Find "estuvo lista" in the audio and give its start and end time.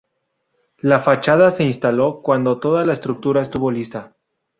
3.43-4.15